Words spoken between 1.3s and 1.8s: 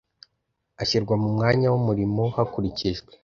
mwanya